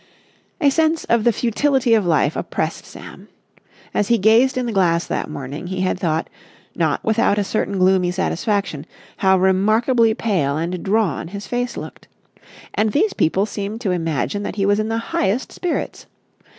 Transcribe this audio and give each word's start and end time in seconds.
A 0.59 0.71
sense 0.71 1.03
of 1.03 1.25
the 1.25 1.31
futility 1.31 1.93
of 1.93 2.07
life 2.07 2.35
oppressed 2.35 2.85
Sam. 2.87 3.27
As 3.93 4.07
he 4.07 4.17
gazed 4.17 4.57
in 4.57 4.65
the 4.65 4.71
glass 4.71 5.05
that 5.05 5.29
morning, 5.29 5.67
he 5.67 5.81
had 5.81 5.99
thought, 5.99 6.27
not 6.75 7.03
without 7.03 7.37
a 7.37 7.43
certain 7.43 7.77
gloomy 7.77 8.09
satisfaction, 8.09 8.87
how 9.17 9.37
remarkably 9.37 10.15
pale 10.15 10.57
and 10.57 10.81
drawn 10.81 11.27
his 11.27 11.45
face 11.45 11.77
looked. 11.77 12.07
And 12.73 12.93
these 12.93 13.13
people 13.13 13.45
seemed 13.45 13.79
to 13.81 13.91
imagine 13.91 14.41
that 14.41 14.55
he 14.55 14.65
was 14.65 14.79
in 14.79 14.89
the 14.89 14.97
highest 15.13 15.51
spirits. 15.51 16.07